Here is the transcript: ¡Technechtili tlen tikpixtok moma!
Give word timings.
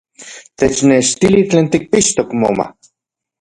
¡Technechtili 0.61 1.41
tlen 1.49 1.67
tikpixtok 1.71 2.29
moma! 2.41 2.67